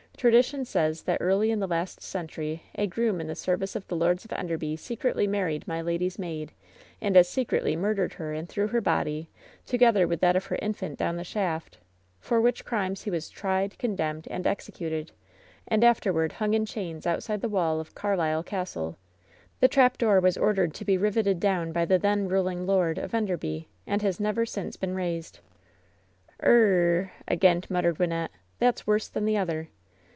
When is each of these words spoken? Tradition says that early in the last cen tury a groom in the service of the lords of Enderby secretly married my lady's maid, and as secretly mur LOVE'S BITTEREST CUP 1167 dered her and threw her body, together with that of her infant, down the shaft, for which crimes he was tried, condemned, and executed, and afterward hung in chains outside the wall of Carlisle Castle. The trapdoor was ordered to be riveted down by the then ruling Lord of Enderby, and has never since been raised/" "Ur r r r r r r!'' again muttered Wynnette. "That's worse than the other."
Tradition 0.17 0.65
says 0.65 1.01
that 1.05 1.17
early 1.19 1.49
in 1.49 1.61
the 1.61 1.67
last 1.67 2.03
cen 2.03 2.27
tury 2.27 2.59
a 2.75 2.85
groom 2.85 3.19
in 3.19 3.25
the 3.25 3.33
service 3.33 3.75
of 3.75 3.87
the 3.87 3.95
lords 3.95 4.23
of 4.23 4.31
Enderby 4.33 4.75
secretly 4.75 5.25
married 5.25 5.67
my 5.67 5.81
lady's 5.81 6.19
maid, 6.19 6.51
and 7.01 7.17
as 7.17 7.27
secretly 7.27 7.75
mur 7.75 7.95
LOVE'S 7.95 8.13
BITTEREST 8.15 8.17
CUP 8.17 8.23
1167 8.35 8.35
dered 8.35 8.35
her 8.35 8.39
and 8.39 8.49
threw 8.49 8.67
her 8.67 8.81
body, 8.81 9.29
together 9.65 10.07
with 10.07 10.21
that 10.21 10.35
of 10.35 10.45
her 10.45 10.59
infant, 10.61 10.99
down 10.99 11.15
the 11.15 11.23
shaft, 11.23 11.79
for 12.19 12.39
which 12.39 12.63
crimes 12.63 13.01
he 13.01 13.09
was 13.09 13.31
tried, 13.31 13.79
condemned, 13.79 14.27
and 14.29 14.45
executed, 14.45 15.11
and 15.67 15.83
afterward 15.83 16.33
hung 16.33 16.53
in 16.53 16.67
chains 16.67 17.07
outside 17.07 17.41
the 17.41 17.49
wall 17.49 17.79
of 17.79 17.95
Carlisle 17.95 18.43
Castle. 18.43 18.99
The 19.59 19.67
trapdoor 19.67 20.19
was 20.19 20.37
ordered 20.37 20.75
to 20.75 20.85
be 20.85 20.99
riveted 20.99 21.39
down 21.39 21.71
by 21.71 21.85
the 21.85 21.97
then 21.97 22.27
ruling 22.27 22.67
Lord 22.67 22.99
of 22.99 23.15
Enderby, 23.15 23.69
and 23.87 24.03
has 24.03 24.19
never 24.19 24.45
since 24.45 24.77
been 24.77 24.93
raised/" 24.93 25.39
"Ur 26.43 26.47
r 26.47 26.53
r 26.53 26.59
r 26.59 26.59
r 26.59 26.67
r 26.67 26.93
r!'' 27.05 27.11
again 27.27 27.63
muttered 27.71 27.97
Wynnette. 27.97 28.29
"That's 28.59 28.85
worse 28.85 29.07
than 29.07 29.25
the 29.25 29.37
other." 29.37 29.69